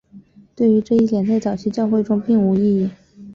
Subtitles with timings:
[0.55, 2.89] 对于这一点在早期教会中并无异议。